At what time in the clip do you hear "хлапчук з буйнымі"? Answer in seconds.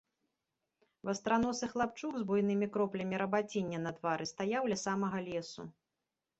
1.73-2.71